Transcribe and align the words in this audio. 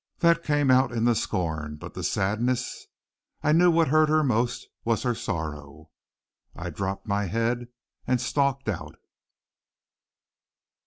That 0.17 0.43
came 0.43 0.71
out 0.71 0.91
in 0.91 1.05
the 1.05 1.13
scorn, 1.13 1.75
but 1.75 1.93
the 1.93 2.01
sadness 2.03 2.87
I 3.43 3.51
knew 3.51 3.69
what 3.69 3.89
hurt 3.89 4.09
her 4.09 4.23
most 4.23 4.65
was 4.83 5.03
her 5.03 5.13
sorrow. 5.13 5.91
I 6.55 6.71
dropped 6.71 7.05
my 7.05 7.25
head 7.25 7.67
and 8.07 8.19
stalked 8.19 8.67
out. 8.67 8.95